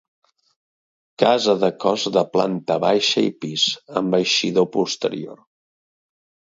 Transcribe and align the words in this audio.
Casa 1.23 1.55
de 1.65 1.69
cos 1.85 2.07
de 2.17 2.25
planta 2.39 2.79
baixa 2.87 3.25
i 3.29 3.31
pis, 3.45 3.69
amb 4.05 4.21
eixida 4.23 4.69
posterior. 4.81 5.49